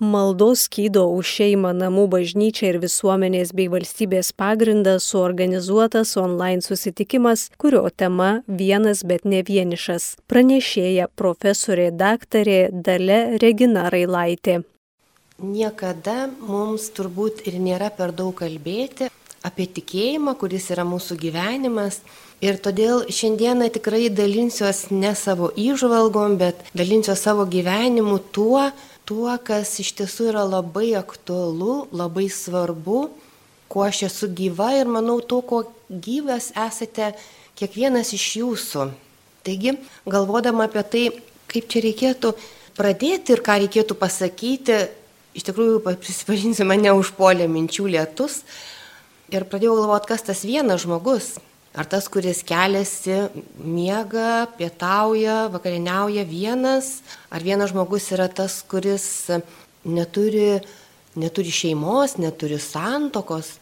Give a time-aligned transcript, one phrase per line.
[0.00, 7.82] Maldos skydo už šeimą namų bažnyčia ir visuomenės bei valstybės pagrindas suorganizuotas online susitikimas, kurio
[7.92, 10.14] tema vienas bet ne vienišas.
[10.24, 14.62] Pranešėja profesorė daktarė Dale Regina Railaitė.
[15.44, 19.12] Niekada mums turbūt ir nėra per daug kalbėti
[19.44, 22.00] apie tikėjimą, kuris yra mūsų gyvenimas.
[22.40, 28.70] Ir todėl šiandieną tikrai dalinsiuos ne savo įžvalgom, bet dalinsiuos savo gyvenimu tuo,
[29.10, 33.08] tuo, kas iš tiesų yra labai aktualu, labai svarbu,
[33.70, 37.10] kuo aš esu gyva ir manau to, kuo gyvas esate
[37.58, 38.86] kiekvienas iš jūsų.
[39.42, 39.74] Taigi,
[40.06, 41.04] galvodama apie tai,
[41.50, 42.34] kaip čia reikėtų
[42.78, 44.78] pradėti ir ką reikėtų pasakyti,
[45.34, 48.44] iš tikrųjų, prisipažinsiu, mane užpuolė minčių lietus
[49.34, 51.32] ir pradėjau galvoti, kas tas vienas žmogus,
[51.70, 53.28] Ar tas, kuris keliasi,
[53.62, 56.96] miega, pietauja, vakarieniauja vienas,
[57.30, 59.04] ar vienas žmogus yra tas, kuris
[59.86, 60.58] neturi,
[61.14, 63.60] neturi šeimos, neturi santokos,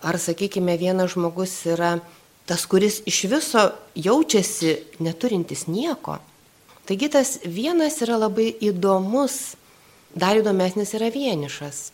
[0.00, 1.98] ar, sakykime, vienas žmogus yra
[2.48, 6.16] tas, kuris iš viso jaučiasi neturintis nieko.
[6.88, 9.54] Taigi tas vienas yra labai įdomus,
[10.16, 11.90] dar įdomesnis yra vienišas.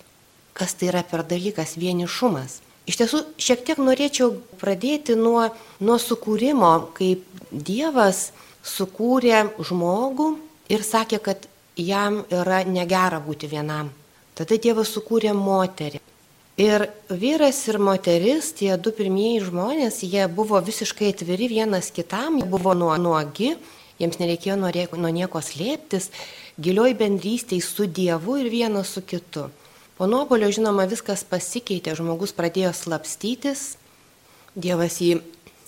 [0.56, 2.62] Kas tai yra per dalykas vienišumas?
[2.86, 5.48] Iš tiesų, šiek tiek norėčiau pradėti nuo,
[5.82, 8.30] nuo sukūrimo, kaip Dievas
[8.66, 10.28] sukūrė žmogų
[10.70, 13.90] ir sakė, kad jam yra negera būti vienam.
[14.38, 16.02] Tada Dievas sukūrė moterį.
[16.56, 22.46] Ir vyras ir moteris, tie du pirmieji žmonės, jie buvo visiškai atviri vienas kitam, jie
[22.48, 23.50] buvo nuogi,
[23.98, 26.08] jiems nereikėjo nuo nieko slėptis,
[26.56, 29.50] gilioj bendrystėj su Dievu ir vienas su kitu.
[29.96, 33.76] Po nuopolio, žinoma, viskas pasikeitė, žmogus pradėjo slapstytis,
[34.56, 35.18] Dievas jį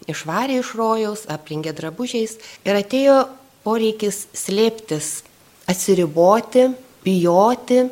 [0.09, 3.17] išvarė iš rojaus, aplinkė drabužiais ir atėjo
[3.65, 5.23] poreikis slėptis,
[5.69, 6.71] atsiriboti,
[7.05, 7.83] bijoti,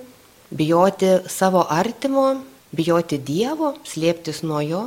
[0.56, 2.28] bijoti savo artimo,
[2.76, 4.82] bijoti Dievo, slėptis nuo jo.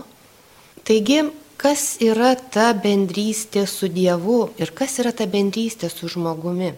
[0.85, 1.21] Taigi,
[1.61, 6.73] kas yra ta bendrystė su Dievu ir kas yra ta bendrystė su žmogumi?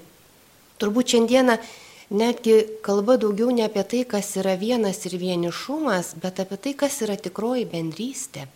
[0.82, 1.60] Turbūt šiandieną
[2.12, 7.00] netgi kalba daugiau ne apie tai, kas yra vienas ir vienišumas, bet apie tai, kas
[7.06, 8.48] yra tikroji bendrystė.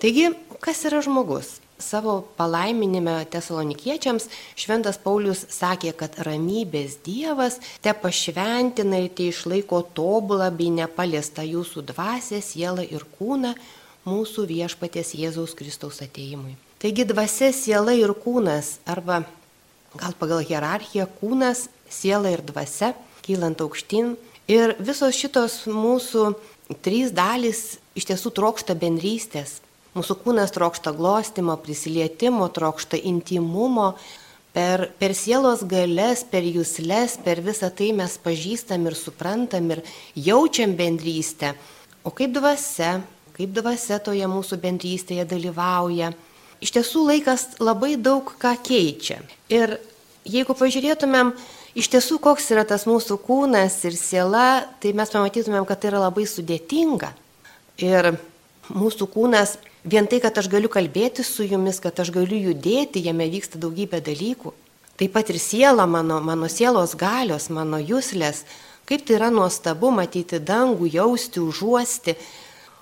[0.00, 0.30] Taigi,
[0.64, 1.58] kas yra žmogus?
[1.78, 4.24] Savo palaiminime tesalonikiečiams
[4.58, 11.84] šventas Paulius sakė, kad ramybės Dievas te pašventina ir te išlaiko tobulą bei nepaliestą jūsų
[11.92, 13.54] dvasę, sielą ir kūną
[14.08, 16.56] mūsų viešpaties Jėzaus Kristaus ateimui.
[16.82, 19.22] Taigi dvasia, siela ir kūnas arba
[19.98, 22.94] gal pagal hierarchiją kūnas siela ir dvasia,
[23.26, 24.14] kylant aukštyn.
[24.48, 26.32] Ir visos šitos mūsų
[26.84, 29.58] trys dalys iš tiesų trokšta bendrystės.
[29.96, 33.94] Mūsų kūnas trokšta glostimo, prisilietimo, trokšta intimumo.
[34.54, 39.82] Per, per sielos galės, per jūslės, per visą tai mes pažįstam ir suprantam ir
[40.16, 41.52] jaučiam bendrystę.
[42.02, 42.98] O kaip dvasia,
[43.36, 46.12] kaip dvasia toje mūsų bendrystėje dalyvauja.
[46.64, 49.20] Iš tiesų laikas labai daug ką keičia.
[49.52, 49.76] Ir
[50.26, 51.34] jeigu pažiūrėtumėm
[51.76, 56.04] iš tiesų, koks yra tas mūsų kūnas ir siela, tai mes pamatytumėm, kad tai yra
[56.06, 57.12] labai sudėtinga.
[57.82, 58.14] Ir
[58.72, 63.28] mūsų kūnas, vien tai, kad aš galiu kalbėti su jumis, kad aš galiu judėti, jame
[63.30, 64.54] vyksta daugybė dalykų.
[64.98, 68.42] Taip pat ir siela mano, mano sielos galios, mano jūslės,
[68.88, 72.16] kaip tai yra nuostabu matyti dangų, jausti, užuosti.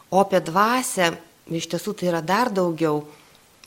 [0.08, 1.10] O apie dvasę,
[1.52, 3.02] iš tiesų tai yra dar daugiau.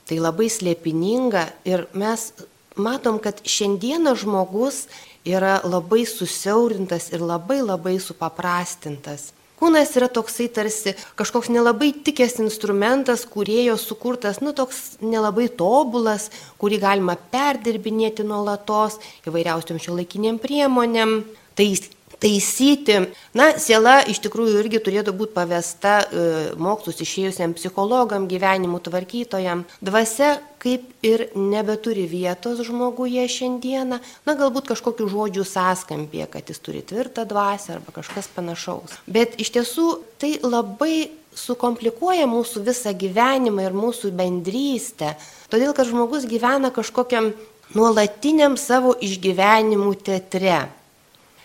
[0.09, 2.31] Tai labai slėpininga ir mes
[2.79, 4.87] matom, kad šiandieną žmogus
[5.27, 9.33] yra labai susiaurintas ir labai labai supaprastintas.
[9.59, 16.29] Kūnas yra toksai tarsi kažkoks nelabai tikęs instrumentas, kurėjo sukurtas, nu toks nelabai tobulas,
[16.61, 21.17] kurį galima perdirbinėti nuolatos įvairiausiam šio laikinėm priemonėm.
[21.59, 21.67] Tai
[22.19, 22.99] taisyti.
[23.37, 26.27] Na, siela iš tikrųjų irgi turėtų būti pavesta e,
[26.59, 29.65] mokslus išėjusiam psichologam, gyvenimų tvarkytojam.
[29.83, 36.83] Dvasia kaip ir nebeturi vietos žmoguje šiandieną, na, galbūt kažkokių žodžių sąskampė, kad jis turi
[36.83, 38.97] tvirtą dvasę arba kažkas panašaus.
[39.07, 39.87] Bet iš tiesų
[40.19, 41.07] tai labai
[41.39, 45.13] sukomplikuoja mūsų visą gyvenimą ir mūsų bendrystę,
[45.51, 47.31] todėl kad žmogus gyvena kažkokiam
[47.77, 50.65] nuolatiniam savo išgyvenimų teatre.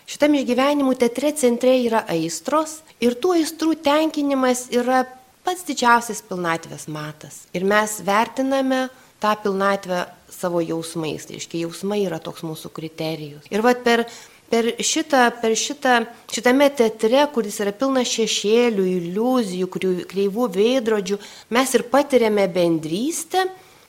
[0.05, 5.01] Šitam išgyvenimų teatre centre yra aistros ir tų aistrų tenkinimas yra
[5.45, 7.45] pats didžiausias pilnatvės matas.
[7.57, 8.85] Ir mes vertiname
[9.21, 11.25] tą pilnatvę savo jausmais.
[11.25, 13.49] Tai reiškia, jausmai yra toks mūsų kriterijus.
[13.49, 14.05] Ir vad per,
[14.51, 15.97] per, šitą, per šitą,
[16.33, 19.71] šitame teatre, kuris yra pilnas šešėlių, iliuzijų,
[20.11, 21.19] kreivų veidrodžių,
[21.55, 23.47] mes ir patiriame bendrystę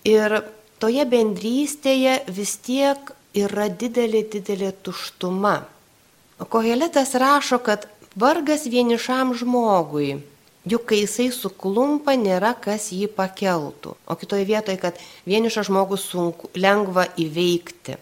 [0.08, 0.40] ir
[0.80, 5.58] toje bendrystėje vis tiek yra didelė, didelė tuštuma.
[6.38, 10.18] Koheletas rašo, kad vargas vienišam žmogui,
[10.68, 13.94] juk kai jisai suklumpa, nėra kas jį pakeltų.
[14.04, 17.96] O kitoje vietoje, kad vienišą žmogų sunku, lengva įveikti.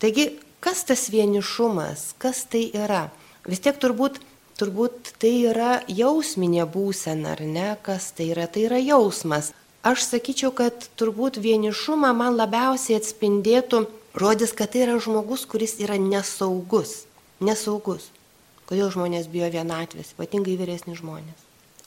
[0.00, 0.30] Taigi,
[0.64, 3.10] kas tas vienišumas, kas tai yra?
[3.44, 4.16] Vis tiek turbūt,
[4.56, 7.70] turbūt tai yra jausminė būsena, ar ne?
[7.84, 8.48] Kas tai yra?
[8.48, 9.52] Tai yra jausmas.
[9.84, 13.84] Aš sakyčiau, kad turbūt vienišumą man labiausiai atspindėtų
[14.16, 17.02] žodis, kad tai yra žmogus, kuris yra nesaugus
[17.40, 18.10] nesaugus.
[18.68, 21.40] Kodėl žmonės bijo vienatvės, ypatingai vyresni žmonės.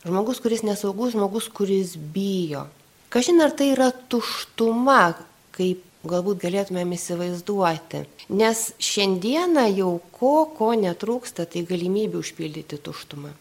[0.05, 2.67] Žmogus, kuris nesaugus, žmogus, kuris bijo.
[3.09, 5.15] Kažin ar tai yra tuštuma,
[5.55, 8.03] kaip galbūt galėtumėm įsivaizduoti.
[8.29, 13.33] Nes šiandieną jau ko, ko netrūksta, tai galimybė užpildyti tuštumą.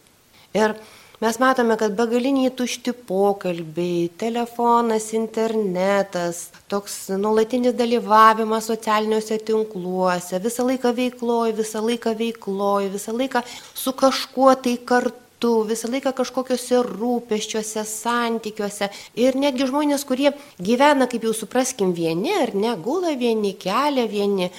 [0.57, 0.73] Ir
[1.17, 10.91] Mes matome, kad begaliniai tušti pokalbiai, telefonas, internetas, toks nuolatinis dalyvavimas socialiniuose tinkluose, visą laiką
[10.99, 13.41] veikloj, visą laiką veikloj, visą laiką
[13.73, 18.93] su kažkuo tai kartu visą laiką kažkokiuose rūpeščiuose, santykiuose.
[19.17, 24.53] Ir netgi žmonės, kurie gyvena, kaip jau supraskim, vieni ar ne, gula vieni, kelia vieni.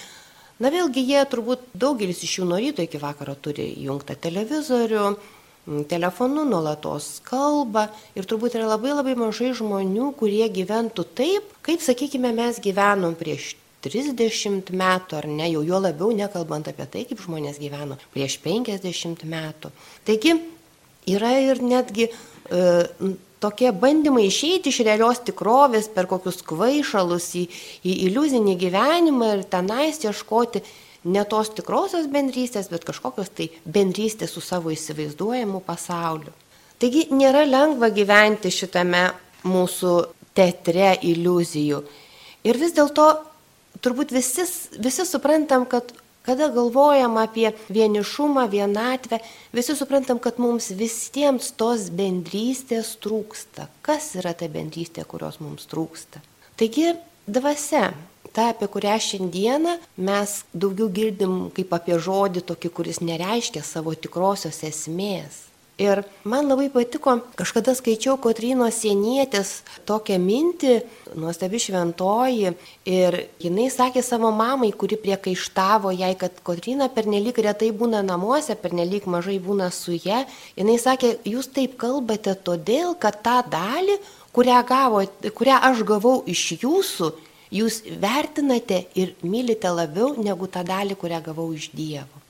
[0.58, 5.10] Na vėlgi jie turbūt daugelis iš jų nuo ryto iki vakaro turi įjungtą televizorių,
[5.88, 12.32] telefonu nuolatos kalba ir turbūt yra labai labai mažai žmonių, kurie gyventų taip, kaip, sakykime,
[12.36, 13.54] mes gyvenom prieš
[13.84, 19.24] 30 metų, ar ne, jau jo labiau nekalbant apie tai, kaip žmonės gyveno prieš 50
[19.28, 19.70] metų.
[20.08, 20.34] Taigi
[21.14, 27.44] yra ir netgi e, tokie bandymai išeiti iš realios tikrovės per kokius kvaišalus į,
[27.86, 30.64] į iliuzinį gyvenimą ir tenais ieškoti
[31.08, 36.34] ne tos tikrosios bendrystės, bet kažkokios tai bendrystės su savo įsivaizduojamu pasauliu.
[36.78, 39.08] Taigi nėra lengva gyventi šitame
[39.48, 39.94] mūsų
[40.38, 41.80] teatre iliuzijų.
[42.46, 43.08] Ir vis dėlto
[43.82, 44.44] turbūt visi,
[44.78, 45.90] visi suprantam, kad
[46.28, 49.16] kada galvojam apie vienišumą, vienatvę,
[49.56, 53.70] visi suprantam, kad mums visiems tos bendrystės trūksta.
[53.80, 56.20] Kas yra ta bendrystė, kurios mums trūksta?
[56.60, 56.92] Taigi
[57.24, 57.94] dvasia
[58.32, 59.76] ta, apie kurią šiandieną
[60.08, 65.48] mes daugiau girdim kaip apie žodį tokį, kuris nereiškia savo tikrosios esmės.
[65.78, 70.72] Ir man labai patiko, kažkada skaičiau Kotrynos sienietės tokią mintį,
[71.14, 72.50] nuostabi šventoji,
[72.82, 79.06] ir jinai sakė savo mamai, kuri priekaištavo jai, kad Kotryna pernelyg retai būna namuose, pernelyg
[79.06, 80.24] mažai būna su ją,
[80.58, 84.00] jinai sakė, jūs taip kalbate todėl, kad tą dalį,
[84.34, 87.14] kurią, gavo, kurią aš gavau iš jūsų,
[87.54, 92.24] jūs vertinate ir mylite labiau negu tą dalį, kurią gavau iš Dievo.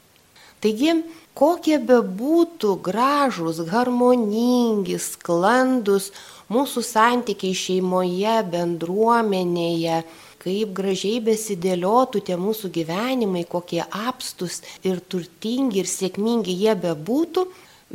[0.59, 0.91] Taigi,
[1.39, 6.11] kokie bebūtų gražūs, harmoningi, sklandus
[6.51, 10.01] mūsų santykiai šeimoje, bendruomenėje,
[10.43, 17.47] kaip gražiai besidėliotų tie mūsų gyvenimai, kokie apstus ir turtingi ir sėkmingi jie bebūtų,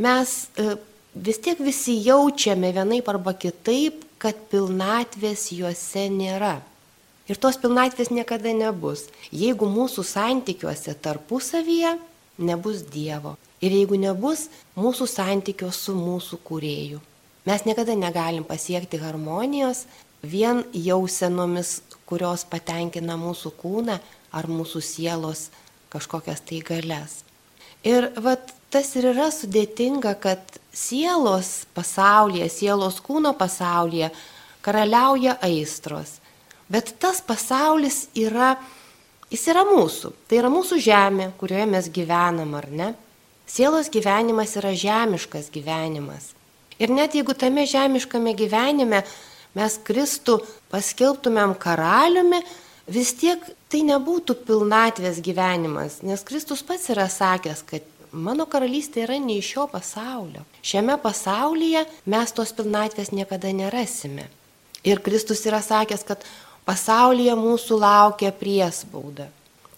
[0.04, 0.76] mes e,
[1.16, 6.62] vis tiek visi jaučiame vienaip arba kitaip, kad pilnatvės juose nėra.
[7.32, 11.96] Ir tos pilnatvės niekada nebus, jeigu mūsų santykiuose tarpusavyje
[12.44, 13.38] nebus Dievo.
[13.64, 17.00] Ir jeigu nebus mūsų santykio su mūsų kūrėju.
[17.48, 19.86] Mes niekada negalim pasiekti harmonijos
[20.24, 23.98] vien jausenomis, kurios patenkina mūsų kūną
[24.32, 25.48] ar mūsų sielos
[25.94, 27.22] kažkokias tai galias.
[27.84, 34.10] Ir vat, tas ir yra sudėtinga, kad sielos pasaulyje, sielos kūno pasaulyje
[34.64, 36.18] karaliauja aistros.
[36.74, 38.56] Bet tas pasaulis yra,
[39.30, 40.14] jis yra mūsų.
[40.26, 42.94] Tai yra mūsų žemė, kurioje mes gyvenam, ar ne?
[43.46, 46.32] Sielos gyvenimas yra žemiškas gyvenimas.
[46.82, 49.04] Ir net jeigu tame žemiškame gyvenime
[49.54, 50.40] mes Kristų
[50.74, 52.42] paskelbtumėm karaliumi,
[52.90, 59.20] vis tiek tai nebūtų pilnatvės gyvenimas, nes Kristus pats yra sakęs, kad mano karalystė yra
[59.22, 60.44] ne iš šio pasaulio.
[60.66, 64.28] Šiame pasaulyje mes tos pilnatvės niekada nerasime.
[64.84, 66.26] Ir Kristus yra sakęs, kad
[66.68, 69.30] pasaulyje mūsų laukia priespauda.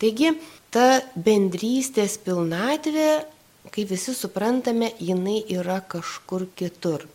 [0.01, 0.33] Taigi,
[0.73, 3.25] ta bendrystės pilnatvė,
[3.71, 7.05] kaip visi suprantame, jinai yra kažkur kitur.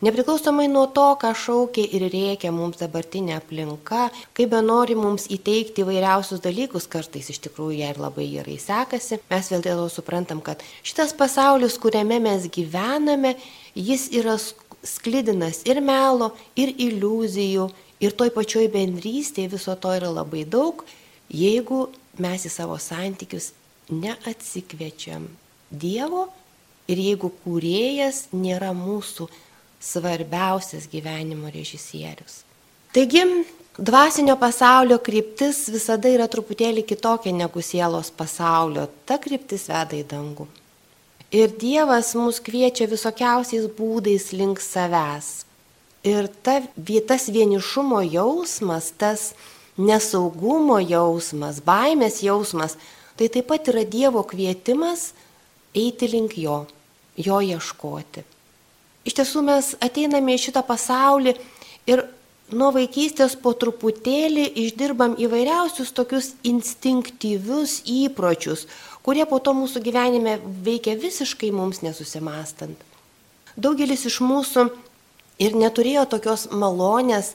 [0.00, 5.84] Nepriklausomai nuo to, ką šaukia ir reikia mums dabartinė aplinka, kaip be nori mums įteikti
[5.84, 10.40] įvairiausius dalykus, kartais iš tikrųjų jai ir labai gerai sekasi, mes vėl dėl to suprantam,
[10.40, 13.34] kad šitas pasaulis, kuriame mes gyvename,
[13.76, 14.38] jis yra
[14.80, 17.68] sklidinas ir melo, ir iliuzijų,
[18.00, 20.84] Ir toj pačioj bendrystėje viso to yra labai daug,
[21.28, 21.88] jeigu
[22.20, 23.52] mes į savo santykius
[23.90, 25.28] neatsikviečiam
[25.70, 26.24] Dievo
[26.90, 29.28] ir jeigu kūrėjas nėra mūsų
[29.80, 32.40] svarbiausias gyvenimo režisierius.
[32.90, 33.22] Taigi,
[33.78, 38.88] dvasinio pasaulio kryptis visada yra truputėlį kitokia negu sielos pasaulio.
[39.06, 40.48] Ta kryptis veda į dangų.
[41.30, 45.44] Ir Dievas mus kviečia visokiausiais būdais link savęs.
[46.06, 46.62] Ir ta,
[47.08, 49.32] tas vienišumo jausmas, tas
[49.76, 52.76] nesaugumo jausmas, baimės jausmas,
[53.16, 55.10] tai taip pat yra Dievo kvietimas
[55.76, 56.64] eiti link jo,
[57.20, 58.24] jo ieškoti.
[59.04, 61.36] Iš tiesų mes ateiname į šitą pasaulį
[61.88, 62.04] ir
[62.52, 68.66] nuo vaikystės po truputėlį išdirbam įvairiausius tokius instinktyvius įpročius,
[69.04, 72.76] kurie po to mūsų gyvenime veikia visiškai mums nesusimastant.
[73.56, 74.70] Daugelis iš mūsų
[75.40, 77.34] ir neturėjo tokios malonės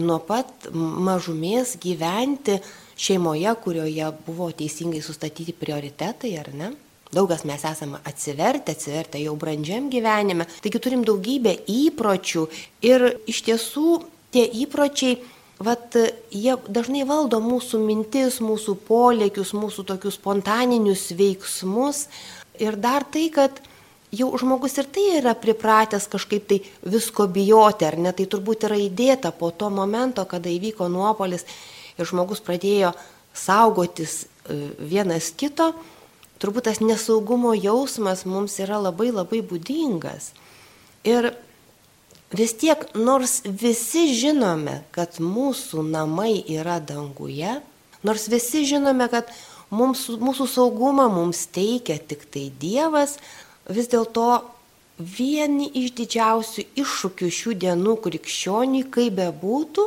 [0.00, 2.58] nuo pat mažumės gyventi
[2.96, 6.72] šeimoje, kurioje buvo teisingai sustatyti prioritetai, ar ne?
[7.14, 12.42] Daugas mes esame atsivertę, atsivertę jau brandžiam gyvenime, taigi turim daugybę įpročių
[12.84, 14.00] ir iš tiesų
[14.34, 15.20] tie įpročiai,
[15.62, 15.94] vat,
[16.34, 22.06] jie dažnai valdo mūsų mintis, mūsų polėkius, mūsų tokius spontaninius veiksmus
[22.60, 23.62] ir dar tai, kad
[24.14, 28.78] jau žmogus ir tai yra pripratęs kažkaip tai visko bijoti, ar ne, tai turbūt yra
[28.78, 31.46] įdėta po to momento, kada įvyko nuopolis
[31.98, 32.92] ir žmogus pradėjo
[33.36, 35.72] saugotis e, vienas kito,
[36.40, 40.32] turbūt tas nesaugumo jausmas mums yra labai labai būdingas.
[41.06, 41.32] Ir
[42.34, 47.58] vis tiek, nors visi žinome, kad mūsų namai yra danguje,
[48.06, 49.30] nors visi žinome, kad
[49.70, 53.16] mums, mūsų saugumą mums teikia tik tai Dievas,
[53.68, 54.28] vis dėlto
[54.98, 59.86] vieni iš didžiausių iššūkių šių dienų krikščioniui, kaip bebūtų,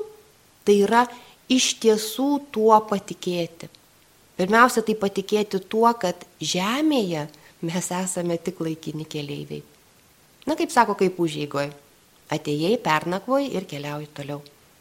[0.66, 1.06] tai yra
[1.50, 3.70] iš tiesų tuo patikėti.
[4.40, 7.26] Pirmiausia, tai patikėti tuo, kad Žemėje
[7.66, 9.64] mes esame tik laikini keleiviai.
[10.48, 11.74] Na, kaip sako, kaip užėgoj.
[12.30, 14.40] Atėjai, pernakvoj ir keliauji toliau.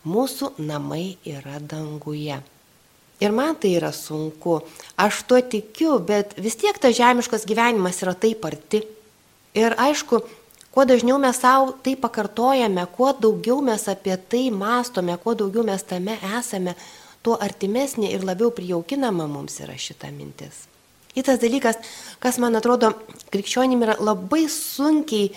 [0.09, 2.39] Mūsų namai yra danguje.
[3.19, 4.61] Ir man tai yra sunku.
[4.97, 8.85] Aš tuo tikiu, bet vis tiek tas žemiškas gyvenimas yra taip arti.
[9.59, 10.21] Ir aišku,
[10.71, 15.83] kuo dažniau mes savo tai pakartojame, kuo daugiau mes apie tai mastome, kuo daugiau mes
[15.83, 16.77] tame esame,
[17.27, 20.69] tuo artimesnė ir labiau prijaukinama mums yra šita mintis.
[21.17, 21.81] Kitas dalykas,
[22.23, 22.93] kas man atrodo
[23.33, 25.33] krikščionim yra labai sunkiai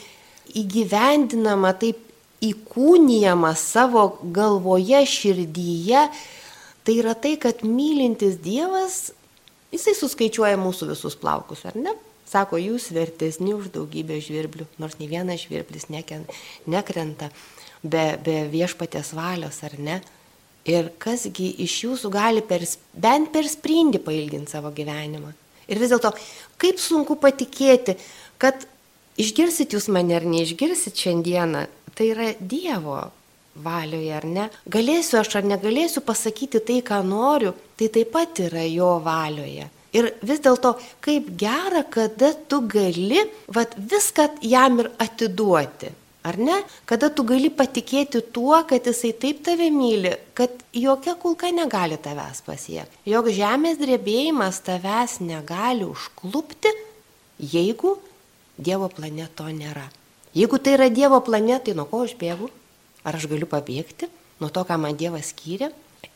[0.61, 1.97] įgyvendinama, taip
[2.45, 6.05] įkūnijama savo galvoje, širdyje,
[6.91, 9.13] tai yra tai, kad mylintis Dievas,
[9.71, 11.93] jisai suskaičiuoja mūsų visus plaukus, ar ne?
[12.27, 17.29] Sako, jūs vertesni už daugybę žvirblių, nors nei vienas žvirblis nekrenta
[17.83, 20.01] be, be viešpatės valios, ar ne?
[20.67, 25.31] Ir kasgi iš jūsų gali per, bent per sprindį pailginti savo gyvenimą.
[25.71, 26.11] Ir vis dėlto,
[26.59, 27.95] kaip sunku patikėti,
[28.39, 28.67] kad
[29.19, 32.99] išgirsit jūs mane ar neišgirsit šiandieną, tai yra Dievo
[33.55, 34.47] valioje ar ne.
[34.71, 39.69] Galėsiu aš ar negalėsiu pasakyti tai, ką noriu, tai taip pat yra jo valioje.
[39.91, 45.91] Ir vis dėlto, kaip gera, kada tu gali vat, viską jam ir atiduoti.
[46.23, 46.59] Ar ne?
[46.85, 52.43] Kada tu gali patikėti tuo, kad jisai taip tave myli, kad jokia kulka negali tavęs
[52.45, 53.01] pasiekti.
[53.09, 56.71] Jok žemės drebėjimas tavęs negali užklupti,
[57.41, 57.97] jeigu
[58.61, 59.87] Dievo planeto nėra.
[60.37, 62.51] Jeigu tai yra Dievo planetai, nuo ko aš bėgu?
[63.07, 64.09] Ar aš galiu pabėgti
[64.41, 65.71] nuo to, ką man Dievas skyrė?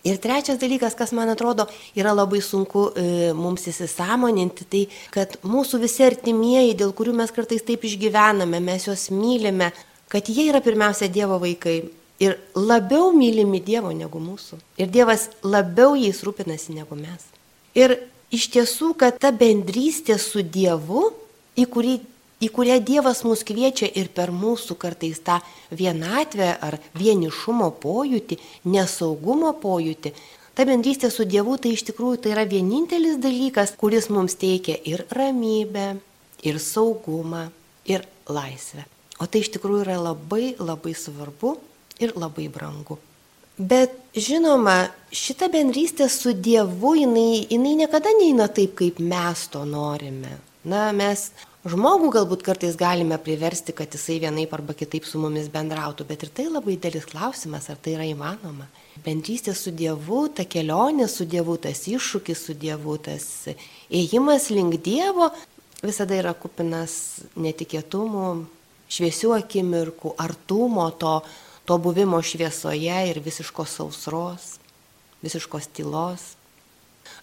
[0.05, 1.65] Ir trečias dalykas, kas man atrodo
[1.97, 7.65] yra labai sunku e, mums įsisamoninti, tai kad mūsų visi artimieji, dėl kurių mes kartais
[7.65, 9.71] taip išgyvename, mes juos mylime,
[10.13, 11.79] kad jie yra pirmiausia Dievo vaikai
[12.21, 14.59] ir labiau mylimi Dievo negu mūsų.
[14.77, 17.25] Ir Dievas labiau jais rūpinasi negu mes.
[17.73, 17.97] Ir
[18.33, 21.09] iš tiesų, kad ta bendrystė su Dievu,
[21.57, 21.97] į, kurį,
[22.43, 25.39] į kurią Dievas mus kviečia ir per mūsų kartais tą
[25.71, 28.39] vienatvę ar vienišumo pojūtį,
[28.71, 30.11] nesaugumo pojūtį,
[30.55, 35.05] ta bendrystė su Dievu tai iš tikrųjų tai yra vienintelis dalykas, kuris mums teikia ir
[35.15, 35.95] ramybę,
[36.43, 37.47] ir saugumą,
[37.87, 38.85] ir laisvę.
[39.19, 41.55] O tai iš tikrųjų yra labai labai svarbu
[42.03, 42.99] ir labai brangu.
[43.55, 50.33] Bet žinoma, šita bendrystė su Dievu, jinai, jinai niekada neina taip, kaip mes to norime.
[50.65, 51.29] Na, mes
[51.65, 56.31] žmogų galbūt kartais galime priversti, kad jisai vienaip arba kitaip su mumis bendrautų, bet ir
[56.33, 58.67] tai labai dėlis klausimas, ar tai yra įmanoma.
[59.05, 63.27] Bendrystė su Dievu, ta kelionė su Dievu, tas iššūkis su Dievu, tas
[63.93, 65.29] ėjimas link Dievo
[65.85, 68.29] visada yra kupinas netikėtumų,
[68.91, 71.19] šviesių akimirkų, artumo, to,
[71.65, 74.55] to buvimo šviesoje ir visiškos sausros,
[75.25, 76.33] visiškos tylos.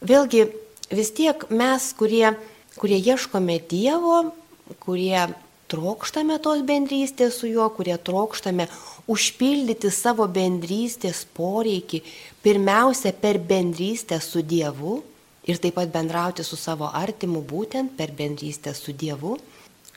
[0.03, 0.47] Vėlgi,
[0.95, 2.35] vis tiek mes, kurie,
[2.79, 4.33] kurie ieškome Dievo,
[4.83, 5.27] kurie
[5.73, 8.67] trokštame tos bendrystės su juo, kurie trokštame
[9.13, 12.03] užpildyti savo bendrystės poreikį,
[12.45, 15.01] pirmiausia per bendrystę su Dievu
[15.49, 19.39] ir taip pat bendrauti su savo artimu būtent per bendrystę su Dievu,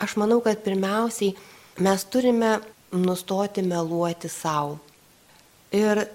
[0.01, 1.35] aš manau, kad pirmiausiai
[1.85, 2.57] mes turime
[2.95, 4.79] nustoti meluoti savo.
[5.75, 6.05] Ir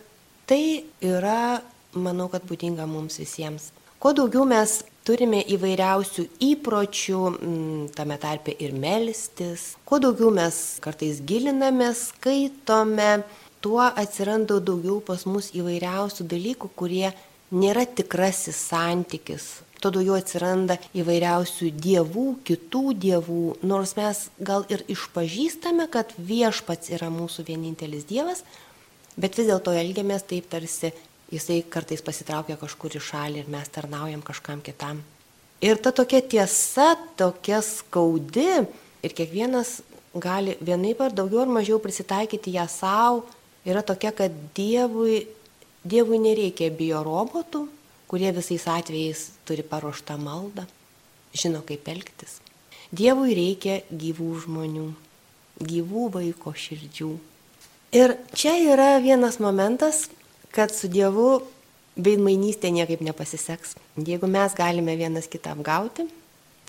[0.49, 1.61] tai yra,
[1.95, 3.71] manau, kad būdinga mums visiems.
[4.01, 11.19] Kuo daugiau mes turime įvairiausių įpročių, mm, tame tarpe ir melstis, kuo daugiau mes kartais
[11.21, 13.25] gilinamės, skaitome,
[13.61, 17.13] tuo atsiranda daugiau pas mus įvairiausių dalykų, kurie
[17.53, 19.51] nėra tikrasis santykis.
[19.85, 27.13] Tuo daugiau atsiranda įvairiausių dievų, kitų dievų, nors mes gal ir išpažįstame, kad viešpats yra
[27.13, 28.45] mūsų vienintelis dievas,
[29.21, 30.95] bet vis dėlto elgiamės taip tarsi
[31.31, 35.03] jisai kartais pasitraukia kažkur į šalį ir mes tarnaujam kažkam kitam.
[35.61, 38.49] Ir ta tokia tiesa, tokia skaudi
[39.05, 39.81] ir kiekvienas
[40.15, 43.27] gali vienaip ar daugiau ar mažiau prisitaikyti ją savo,
[43.65, 45.27] yra tokia, kad Dievui,
[45.85, 47.67] dievui nereikia bijo robotų,
[48.11, 50.67] kurie visais atvejais turi paruoštą maldą,
[51.37, 52.41] žino kaip elgtis.
[52.91, 54.89] Dievui reikia gyvų žmonių,
[55.61, 57.11] gyvų vaiko širdžių.
[57.95, 60.09] Ir čia yra vienas momentas,
[60.55, 61.41] kad su Dievu
[62.01, 63.77] veidmainystė niekaip nepasiseks.
[63.97, 66.07] Jeigu mes galime vienas kitą apgauti,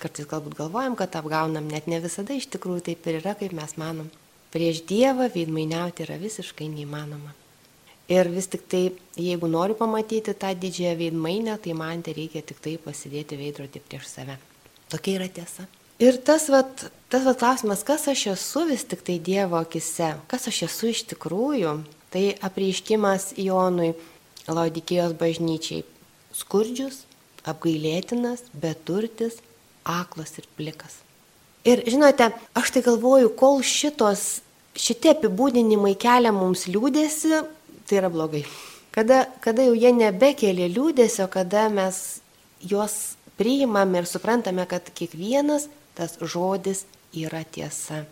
[0.02, 3.78] kartais galbūt galvojam, kad apgaunam, net ne visada iš tikrųjų taip ir yra, kaip mes
[3.80, 4.10] manom.
[4.52, 7.36] Prieš Dievą veidmainiauti yra visiškai neįmanoma.
[8.12, 8.82] Ir vis tik tai,
[9.16, 14.10] jeigu noriu pamatyti tą didžiąją veidmainę, tai man tai reikia tik tai pasidėti veidrodį prieš
[14.10, 14.36] save.
[14.92, 15.70] Tokia yra tiesa.
[16.02, 20.50] Ir tas, vat, tas vat klausimas, kas aš esu vis tik tai Dievo akise, kas
[20.50, 21.78] aš esu iš tikrųjų,
[22.12, 23.94] Tai apreiškimas Jonui
[24.52, 25.86] Laudikėjos bažnyčiai-
[26.42, 27.06] skurdžius,
[27.48, 29.40] apgailėtinas, beturtis,
[29.86, 31.00] aklas ir plikas.
[31.64, 34.42] Ir žinote, aš tai galvoju, kol šitos,
[34.76, 37.46] šitie apibūdinimai kelia mums liūdėsi,
[37.88, 38.46] tai yra blogai.
[38.92, 42.20] Kada, kada jau jie nebekelia liūdėsio, kada mes
[42.60, 48.06] juos priimam ir suprantame, kad kiekvienas tas žodis yra tiesa.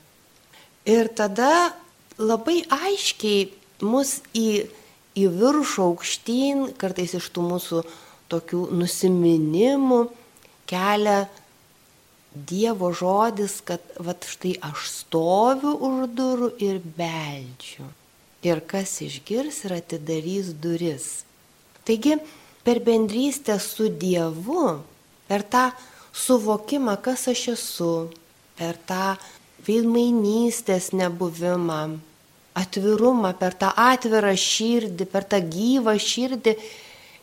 [0.86, 1.74] Ir tada
[2.18, 3.50] labai aiškiai
[3.86, 4.70] mus į,
[5.18, 7.84] į viršų aukštyn, kartais iš tų mūsų
[8.32, 10.02] tokių nusiminimų
[10.70, 11.28] kelia
[12.30, 17.88] Dievo žodis, kad vat štai aš stoviu už durų ir beldžiu.
[18.46, 21.08] Ir kas išgirs ir atidarys duris.
[21.90, 22.20] Taigi,
[22.64, 24.78] per bendrystę su Dievu,
[25.28, 25.72] per tą
[26.14, 27.94] suvokimą, kas aš esu,
[28.56, 29.18] per tą
[29.66, 31.98] veidmainystės nebuvimą,
[32.60, 36.56] atvirumą, per tą atvirą širdį, per tą gyvą širdį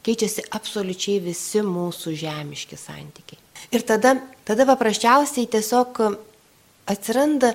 [0.07, 3.41] keičiasi absoliučiai visi mūsų žemiški santykiai.
[3.75, 4.15] Ir tada,
[4.47, 5.99] tada paprasčiausiai tiesiog
[6.87, 7.55] atsiranda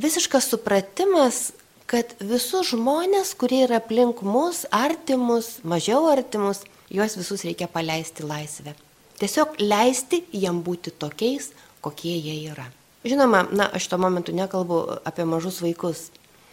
[0.00, 1.50] visiškas supratimas,
[1.90, 8.72] kad visus žmonės, kurie yra aplink mus, artimus, mažiau artimus, juos visus reikia paleisti laisvę.
[9.20, 11.50] Tiesiog leisti jiem būti tokiais,
[11.84, 12.64] kokie jie yra.
[13.04, 16.06] Žinoma, na, aš tuo momentu nekalbu apie mažus vaikus,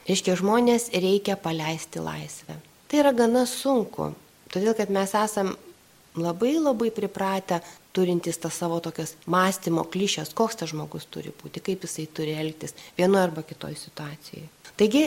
[0.07, 2.55] Reiškia, žmonės reikia paleisti laisvę.
[2.89, 4.13] Tai yra gana sunku,
[4.53, 5.53] todėl kad mes esam
[6.17, 7.59] labai labai pripratę
[7.93, 12.75] turintys tą savo tokias mąstymo klišės, koks tas žmogus turi būti, kaip jisai turi elgtis
[12.97, 14.47] vienoje arba kitoje situacijoje.
[14.77, 15.03] Taigi,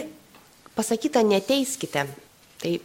[0.77, 2.07] pasakyta, neteiskite,
[2.63, 2.77] tai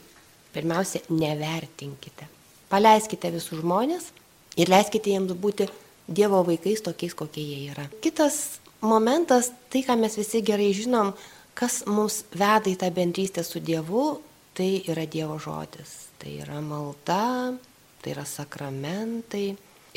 [0.54, 2.30] pirmiausia, nevertinkite.
[2.72, 4.12] Paleiskite visus žmonės
[4.58, 5.70] ir leiskite jiems būti
[6.08, 7.84] Dievo vaikais tokiais, kokie jie yra.
[8.00, 11.10] Kitas momentas, tai ką mes visi gerai žinom,
[11.58, 14.20] kas mus veda į tą bendrystę su Dievu,
[14.58, 17.56] tai yra Dievo žodis, tai yra malda,
[18.02, 19.48] tai yra sakramentai.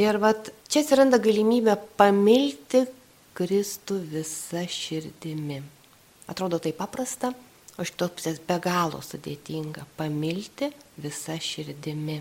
[0.01, 2.87] Ir vat čia atsiranda galimybė pamilti
[3.37, 5.61] Kristų visą širdimi.
[6.31, 7.33] Atrodo tai paprasta,
[7.77, 12.21] o iš tos pusės be galo sudėtinga- pamilti visą širdimi.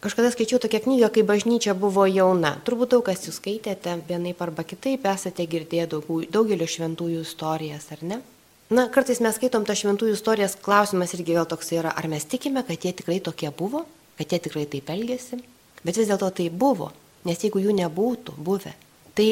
[0.00, 2.60] Kažkada skaičiau tokią knygą, kai bažnyčia buvo jauna.
[2.64, 5.86] Turbūt daug kas jūs skaitėte, vienaip arba kitaip esate girdėję
[6.30, 8.20] daugelio šventųjų istorijas, ar ne?
[8.66, 12.64] Na, kartais mes skaitom tą šventųjų istorijas, klausimas irgi vėl toks yra, ar mes tikime,
[12.66, 13.84] kad jie tikrai tokie buvo,
[14.18, 15.38] kad jie tikrai taip elgėsi,
[15.84, 16.90] bet vis dėlto tai buvo,
[17.28, 18.72] nes jeigu jų nebūtų buvę,
[19.14, 19.28] tai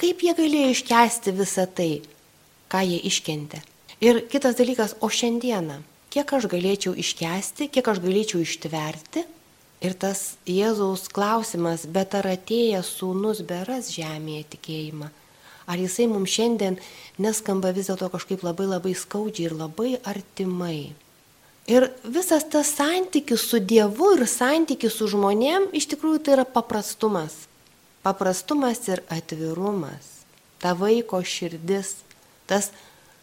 [0.00, 2.02] kaip jie galėjo iškesti visą tai,
[2.66, 3.62] ką jie iškentė.
[4.02, 5.78] Ir kitas dalykas, o šiandieną,
[6.10, 9.22] kiek aš galėčiau iškesti, kiek aš galėčiau ištverti,
[9.86, 15.10] ir tas Jėzaus klausimas, bet ar atėjęs sūnus beras žemėje tikėjimą,
[15.66, 16.78] ar jisai mums šiandien
[17.18, 20.94] neskamba vis dėlto kažkaip labai labai skaudžiai ir labai artimai.
[21.70, 27.46] Ir visas tas santykis su Dievu ir santykis su žmonėm iš tikrųjų tai yra paprastumas.
[28.04, 30.10] Paprastumas ir atvirumas.
[30.60, 31.94] Ta vaiko širdis,
[32.46, 32.70] Tas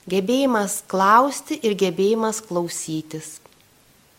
[0.10, 3.38] gebėjimas klausti ir gebėjimas klausytis.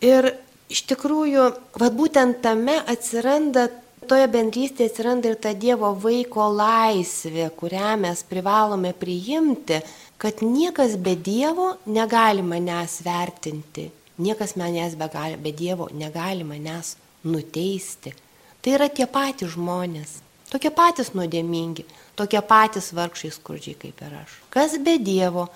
[0.03, 0.35] Ir
[0.73, 3.69] iš tikrųjų, vad būtent tame atsiranda,
[4.09, 9.81] toje bendrystėje atsiranda ir ta Dievo vaiko laisvė, kurią mes privalome priimti,
[10.21, 13.89] kad niekas be Dievo negali manęs vertinti,
[14.23, 18.15] niekas manęs be, gali, be Dievo negali manęs nuteisti.
[18.63, 20.21] Tai yra tie patys žmonės,
[20.53, 21.87] tokie patys nuodėmingi,
[22.19, 24.37] tokie patys vargšai skurdžiai kaip ir aš.
[24.55, 25.49] Kas be Dievo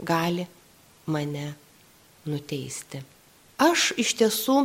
[0.00, 0.46] gali
[1.06, 1.52] mane
[2.24, 3.02] nuteisti.
[3.60, 4.64] Aš iš tiesų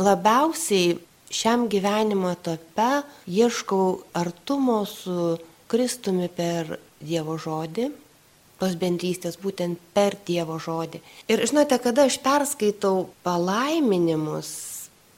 [0.00, 0.96] labiausiai
[1.32, 5.38] šiam gyvenimo etape ieškau artumo su
[5.72, 7.88] Kristumi per Dievo žodį,
[8.60, 11.00] tos bendrystės būtent per Dievo žodį.
[11.32, 14.52] Ir žinote, kada aš perskaitau palaiminimus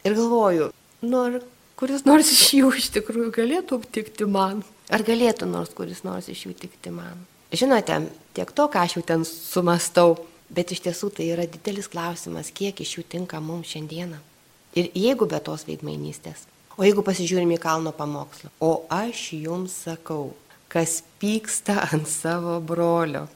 [0.06, 0.70] ir galvoju,
[1.04, 1.40] nu ar
[1.76, 4.62] kuris nors iš jų iš tikrųjų galėtų tikti man?
[4.92, 7.26] Ar galėtų nors kuris nors iš jų tikti man?
[7.54, 7.98] Žinote,
[8.36, 10.16] tiek to, ką aš jau ten sumastau,
[10.54, 14.20] bet iš tiesų tai yra didelis klausimas, kiek iš jų tinka mums šiandieną.
[14.74, 16.48] Ir jeigu be tos veidmainystės.
[16.74, 18.50] O jeigu pasižiūrime į kalno pamokslą.
[18.58, 20.32] O aš jums sakau,
[20.68, 23.28] kas pyksta ant savo brolio.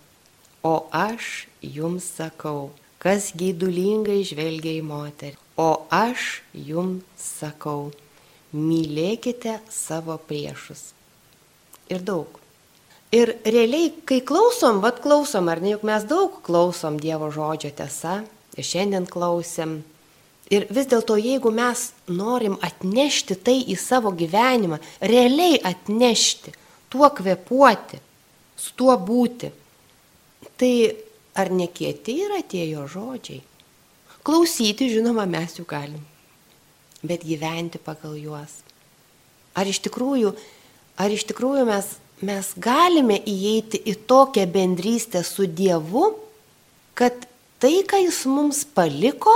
[0.67, 5.39] O aš jums sakau, kas gaidulingai žvelgia į moterį.
[5.59, 7.07] O aš jums
[7.39, 7.93] sakau,
[8.55, 10.93] mylėkite savo priešus.
[11.91, 12.41] Ir daug.
[13.15, 18.19] Ir realiai, kai klausom, vad klausom, ar ne, juk mes daug klausom Dievo žodžio tiesa,
[18.59, 19.79] ir šiandien klausėm.
[20.49, 26.55] Ir vis dėlto, jeigu mes norim atnešti tai į savo gyvenimą, realiai atnešti,
[26.89, 28.01] tuo kvepuoti,
[28.57, 29.51] su tuo būti,
[30.57, 30.73] tai
[31.39, 33.43] ar nekieti yra tie jo žodžiai?
[34.25, 36.01] Klausyti, žinoma, mes jų galim,
[37.05, 38.59] bet gyventi pagal juos.
[39.57, 40.33] Ar iš tikrųjų,
[40.97, 46.11] ar iš tikrųjų mes mes galime įeiti į tokią bendrystę su Dievu,
[46.99, 47.15] kad
[47.63, 49.33] tai, ką Jis mums paliko,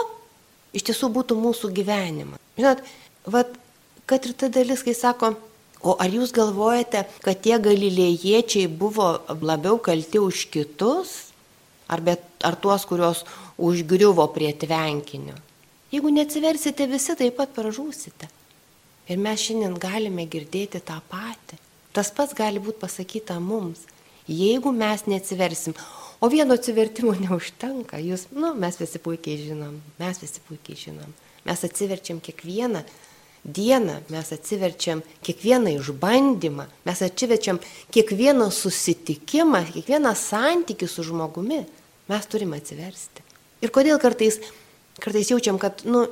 [0.72, 2.40] iš tiesų būtų mūsų gyvenimas.
[2.58, 2.82] Žinot,
[3.32, 3.54] vat,
[4.08, 5.34] kad ir ta dalis, kai sako,
[5.82, 11.32] o ar jūs galvojate, kad tie galilėjiečiai buvo labiau kalti už kitus,
[11.88, 13.24] ar, bet, ar tuos, kurios
[13.60, 15.36] užgriuvo prie tvenkinio?
[15.92, 18.30] Jeigu neatsiversite visi, taip pat pražūsite.
[19.12, 21.58] Ir mes šiandien galime girdėti tą patį.
[21.92, 23.82] Tas pats gali būti pasakyta mums,
[24.24, 25.74] jeigu mes neatsiversim.
[26.22, 31.16] O vieno atsivertimo neužtenka, jūs, nu, mes visi puikiai žinom, mes visi puikiai žinom.
[31.42, 32.84] Mes atsiverčiam kiekvieną
[33.42, 37.58] dieną, mes atsiverčiam kiekvieną išbandymą, mes atsiverčiam
[37.90, 41.64] kiekvieną susitikimą, kiekvieną santykį su žmogumi.
[42.06, 43.26] Mes turime atsiversti.
[43.62, 44.38] Ir kodėl kartais
[45.02, 46.04] kartais jaučiam, kad nu,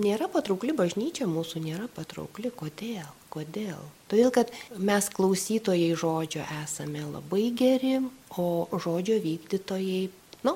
[0.00, 2.52] nėra patraukli bažnyčia mūsų, nėra patraukli.
[2.54, 3.08] Kodėl?
[3.28, 3.80] Kodėl?
[4.08, 7.98] Todėl, kad mes klausytojai žodžio esame labai geri,
[8.40, 10.06] o žodžio vykdytojai,
[10.48, 10.54] nu,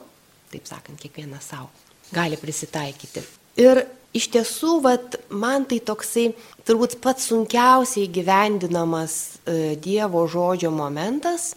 [0.52, 1.68] taip sakant, kiekvienas savo
[2.12, 3.22] gali prisitaikyti.
[3.60, 3.84] Ir
[4.16, 6.30] iš tiesų, vat, man tai toksai
[6.68, 11.52] turbūt pats sunkiausiai gyvendinamas e, Dievo žodžio momentas,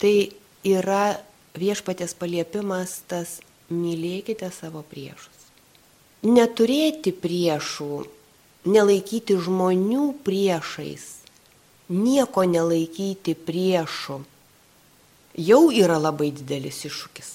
[0.00, 0.32] tai
[0.64, 1.16] yra
[1.56, 3.38] viešpatės paliepimas tas
[3.72, 5.32] mylėkite savo priešus.
[6.26, 8.04] Neturėti priešų,
[8.66, 11.06] nelaikyti žmonių priešais,
[11.92, 14.20] nieko nelaikyti priešų,
[15.38, 17.32] jau yra labai didelis iššūkis.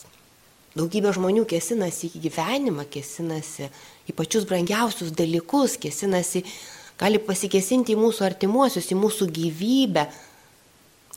[0.72, 3.67] Daugybė žmonių kėsinasi į gyvenimą, kėsinasi
[4.08, 6.46] į pačius brangiausius dalykus, kėsinasi,
[7.00, 10.06] gali pasikesinti į mūsų artimuosius, į mūsų gyvybę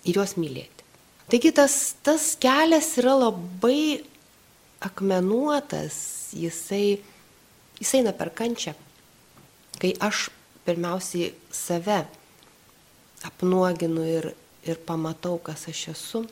[0.04, 0.82] ir juos mylėti.
[1.30, 4.02] Taigi tas, tas kelias yra labai
[4.84, 5.96] akmenuotas,
[6.36, 6.98] jisai,
[7.78, 8.74] jisai eina per kančią.
[9.80, 10.28] Kai aš
[10.64, 12.04] pirmiausiai save
[13.24, 14.30] apnuoginu ir,
[14.64, 16.24] ir pamatau, kas aš esu.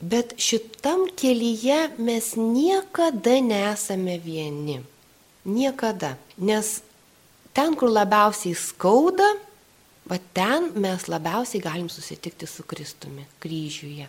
[0.00, 4.78] Bet šitam kelyje mes niekada nesame vieni.
[5.48, 6.14] Niekada.
[6.38, 6.78] Nes
[7.52, 9.26] ten, kur labiausiai skauda,
[10.08, 14.06] va ten mes labiausiai galim susitikti su Kristumi kryžiuje.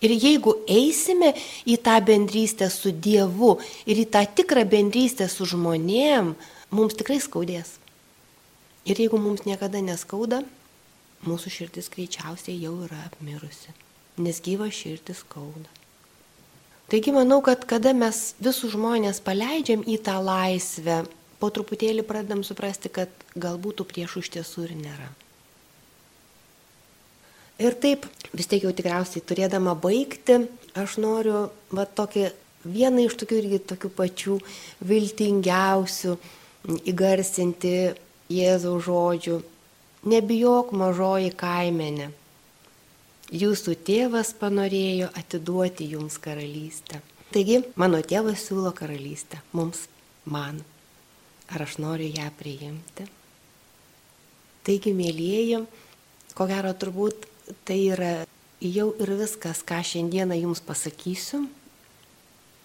[0.00, 1.34] Ir jeigu eisime
[1.68, 6.32] į tą bendrystę su Dievu ir į tą tikrą bendrystę su žmonėm,
[6.74, 7.76] mums tikrai skaudės.
[8.88, 10.40] Ir jeigu mums niekada neskauda,
[11.26, 13.74] mūsų širdis greičiausiai jau yra apmirusi,
[14.22, 15.68] nes gyva širdis skauda.
[16.90, 21.04] Taigi manau, kad kada mes visus žmonės paleidžiam į tą laisvę,
[21.38, 25.10] po truputėlį pradedam suprasti, kad galbūt tų priešų iš tiesų ir nėra.
[27.60, 30.40] Ir taip, vis tiek jau tikriausiai turėdama baigti,
[30.74, 32.30] aš noriu va tokį
[32.64, 34.36] vieną iš tokių irgi tokių pačių
[34.90, 36.16] viltingiausių
[36.68, 37.74] įgarsinti
[38.30, 39.40] Jėzaus žodžių.
[40.10, 42.10] Nebijok mažoji kaimenė.
[43.30, 47.00] jūsų tėvas panorėjo atiduoti jums karalystę.
[47.30, 49.86] Taigi, mano tėvas siūlo karalystę mums,
[50.26, 50.64] man.
[51.50, 53.06] Ar aš noriu ją priimti?
[54.66, 55.62] Taigi, mėlyjeji,
[56.34, 57.26] ko gero turbūt
[57.66, 58.12] tai yra
[58.60, 61.46] jau ir viskas, ką šiandieną jums pasakysiu.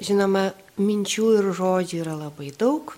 [0.01, 0.49] Žinoma,
[0.81, 2.97] minčių ir žodžių yra labai daug,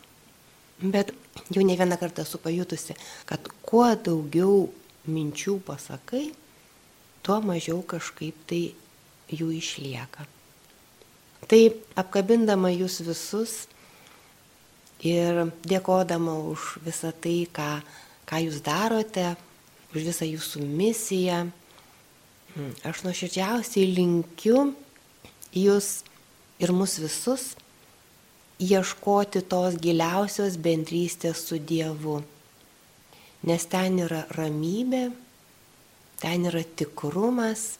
[0.81, 1.13] bet
[1.53, 4.67] jau ne vieną kartą esu pajutusi, kad kuo daugiau
[5.07, 6.31] minčių pasakai,
[7.23, 8.61] tuo mažiau kažkaip tai
[9.31, 10.27] jų išlieka.
[11.47, 11.61] Tai
[11.95, 13.67] apkabindama jūs visus
[15.05, 17.69] ir dėkodama už visą tai, ką,
[18.27, 19.35] ką jūs darote,
[19.93, 21.45] už visą jūsų misiją,
[22.87, 24.71] aš nuoširdžiausiai linkiu
[25.53, 26.01] jūs
[26.59, 27.53] ir mus visus
[28.59, 32.21] ieškoti tos giliausios bendrystės su Dievu.
[33.47, 35.03] Nes ten yra ramybė,
[36.21, 37.77] ten yra tikrumas,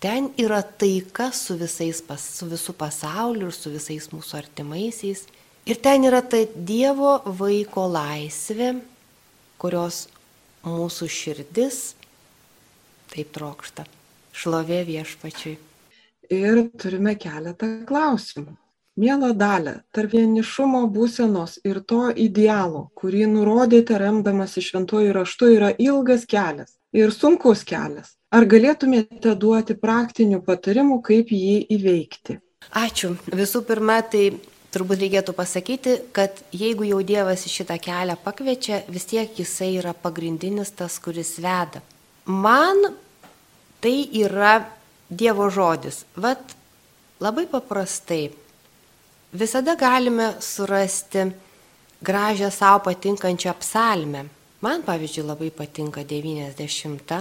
[0.00, 5.24] Ten yra taika su, visais, su visų pasauliu ir su visais mūsų artimaisiais.
[5.66, 8.74] Ir ten yra ta Dievo vaiko laisvė,
[9.56, 10.04] kurios
[10.66, 11.80] mūsų širdis
[13.14, 13.86] taip trokšta.
[14.36, 15.56] Šlovė viešpačiui.
[16.36, 18.52] Ir turime keletą klausimų.
[18.96, 25.70] Mėla dalė, tarp vienišumo būsenos ir to idealo, kurį nurodėte remdamas iš šventojų raštų, yra
[25.76, 28.14] ilgas kelias ir sunkus kelias.
[28.32, 32.38] Ar galėtumėte duoti praktinių patarimų, kaip jį įveikti?
[32.72, 33.12] Ačiū.
[33.28, 34.30] Visų pirma, tai
[34.74, 39.92] turbūt reikėtų pasakyti, kad jeigu jau Dievas į šitą kelią pakviečia, vis tiek jisai yra
[39.92, 41.84] pagrindinis tas, kuris veda.
[42.26, 42.88] Man
[43.84, 44.58] tai yra
[45.08, 46.04] Dievo žodis.
[46.16, 46.56] Vat
[47.22, 48.32] labai paprastai.
[49.36, 51.26] Visada galime surasti
[52.00, 54.24] gražią savo patinkančią psalmę.
[54.64, 57.12] Man, pavyzdžiui, labai patinka 90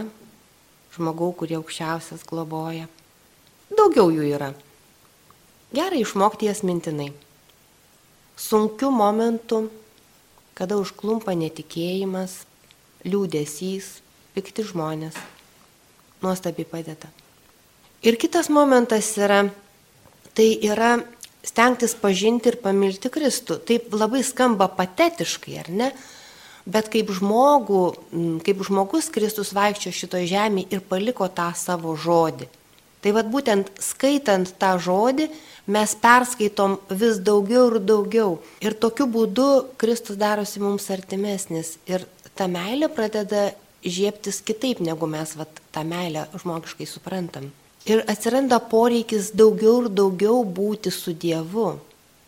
[0.96, 2.88] žmogau, kurie aukščiausias globoja.
[3.68, 4.54] Daugiau jų yra.
[5.76, 7.10] Gerai išmokti jas mintinai.
[8.40, 9.66] Sunkių momentų,
[10.56, 12.46] kada užklumpa netikėjimas,
[13.04, 13.90] liūdėsys,
[14.38, 15.20] pikti žmonės.
[16.24, 17.12] Nuostabiai padeda.
[18.08, 19.44] Ir kitas momentas yra,
[20.32, 20.96] tai yra
[21.46, 23.60] stengtis pažinti ir pamilti Kristų.
[23.68, 25.90] Taip labai skamba patetiškai, ar ne?
[26.66, 27.82] Bet kaip, žmogų,
[28.46, 32.48] kaip žmogus Kristus vaikščio šitoje žemėje ir paliko tą savo žodį.
[33.06, 35.28] Tai vad būtent skaitant tą žodį
[35.70, 38.40] mes perskaitom vis daugiau ir daugiau.
[38.66, 41.76] Ir tokiu būdu Kristus darosi mums artimesnis.
[41.86, 43.52] Ir ta meilė pradeda
[43.86, 47.52] žieptis kitaip, negu mes vat, tą meilę žmogiškai suprantam.
[47.86, 51.76] Ir atsiranda poreikis daugiau ir daugiau būti su Dievu,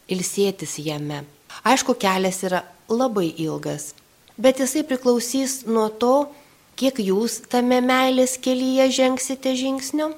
[0.08, 1.24] ilsėtis jame.
[1.66, 3.94] Aišku, kelias yra labai ilgas
[4.38, 6.30] bet jisai priklausys nuo to,
[6.78, 10.12] kiek jūs tame meilės kelyje žengsite žingsniu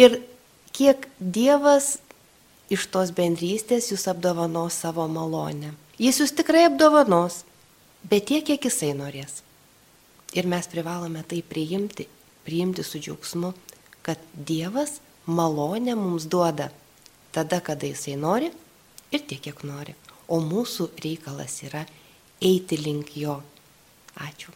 [0.00, 0.20] ir
[0.76, 1.96] kiek Dievas
[2.72, 5.74] iš tos bendrystės jūs apdovanos savo malonę.
[6.00, 7.44] Jis jūs tikrai apdovanos,
[8.04, 9.42] bet tiek, kiek jisai norės.
[10.36, 12.08] Ir mes privalome tai priimti,
[12.44, 13.52] priimti su džiaugsmu,
[14.06, 16.70] kad Dievas malonę mums duoda
[17.34, 18.50] tada, kada jisai nori
[19.12, 19.94] ir tiek, kiek nori.
[20.28, 21.84] O mūsų reikalas yra
[22.42, 23.40] eiti link jo.
[24.16, 24.54] Ačiū.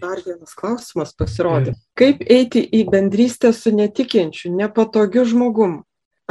[0.00, 1.74] Dar vienas klausimas pasirodė.
[1.98, 5.82] Kaip eiti į bendrystę su netikinčiu, nepatogiu žmogum?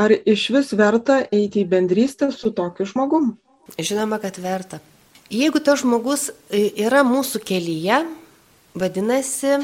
[0.01, 3.35] Ar iš vis verta eiti į bendrystę su tokiu žmogum?
[3.77, 4.81] Žinoma, kad verta.
[5.31, 8.01] Jeigu tas žmogus e, yra mūsų kelyje,
[8.75, 9.59] vadinasi,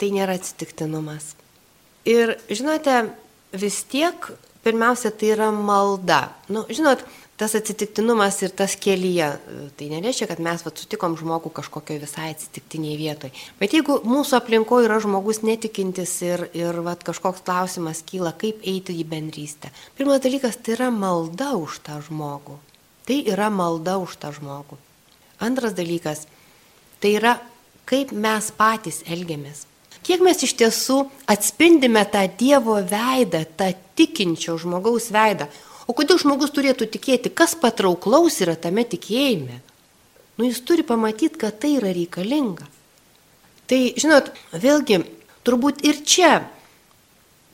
[0.00, 1.34] tai nėra atsitiktinumas.
[2.08, 3.10] Ir žinote,
[3.52, 4.30] vis tiek,
[4.64, 6.30] pirmiausia, tai yra malda.
[6.48, 7.04] Nu, žinot,
[7.40, 9.28] tas atsitiktinumas ir tas kelyje,
[9.76, 13.32] tai nereiškia, kad mes vat, sutikom žmogų kažkokio visai atsitiktiniai vietoj.
[13.60, 18.98] Bet jeigu mūsų aplinkoje yra žmogus netikintis ir, ir vat, kažkoks klausimas kyla, kaip eiti
[19.00, 19.72] į bendrystę.
[19.96, 22.58] Pirmas dalykas tai yra malda už tą žmogų.
[23.08, 24.76] Tai yra malda už tą žmogų.
[25.40, 26.26] Antras dalykas
[27.00, 27.38] tai yra
[27.88, 29.64] kaip mes patys elgiamės.
[30.10, 35.46] Kiek mes iš tiesų atspindime tą Dievo veidą, tą tikinčio žmogaus veidą,
[35.90, 39.56] O kodėl žmogus turėtų tikėti, kas patrauklaus yra tame tikėjime?
[40.38, 42.68] Nu, jis turi pamatyti, kad tai yra reikalinga.
[43.66, 45.00] Tai, žinot, vėlgi,
[45.42, 46.30] turbūt ir čia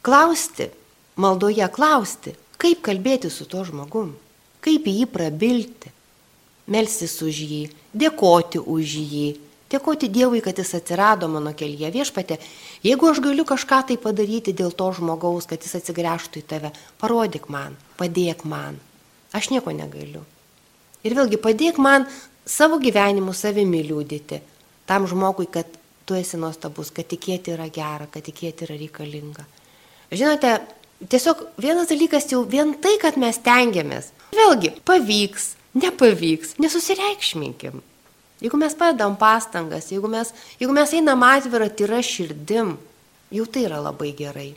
[0.04, 0.68] klausti,
[1.16, 4.12] maldoje klausti, kaip kalbėti su tuo žmogum,
[4.60, 5.94] kaip jį prabilti,
[6.68, 7.62] melstis už jį,
[7.96, 9.26] dėkoti už jį,
[9.66, 12.38] Dėkoti Dievui, kad jis atsirado mano kelyje viešpatė.
[12.86, 16.70] Jeigu aš galiu kažką tai padaryti dėl to žmogaus, kad jis atsigręžtų į tave,
[17.02, 18.78] parodyk man, padėk man.
[19.34, 20.22] Aš nieko negaliu.
[21.02, 22.06] Ir vėlgi padėk man
[22.46, 24.38] savo gyvenimu savimi liūdėti.
[24.86, 25.66] Tam žmogui, kad
[26.06, 29.42] tu esi nuostabus, kad tikėti yra gera, kad tikėti yra reikalinga.
[30.14, 30.52] Žinote,
[31.10, 34.12] tiesiog vienas dalykas jau vien tai, kad mes tengiamės.
[34.36, 37.82] Vėlgi, pavyks, nepavyks, nesusireikšminkim.
[38.40, 42.74] Jeigu mes padedam pastangas, jeigu mes, jeigu mes einam atvirą tyrą širdim,
[43.32, 44.50] jau tai yra labai gerai.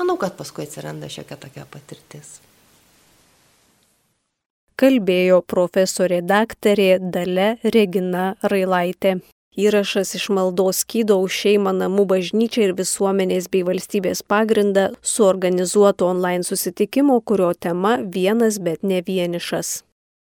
[0.00, 2.38] Manau, kad paskui atsiranda šiokia tokia patirtis.
[4.80, 9.18] Kalbėjo profesorė daktarė Dale Regina Railaitė.
[9.60, 16.46] Įrašas iš maldos skydo už šeimą namų bažnyčią ir visuomenės bei valstybės pagrindą suorganizuoto online
[16.48, 19.82] susitikimo, kurio tema vienas bet ne vienišas.